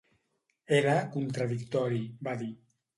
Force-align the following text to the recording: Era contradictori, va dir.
Era 0.79 0.95
contradictori, 1.17 2.03
va 2.29 2.39
dir. 2.45 2.55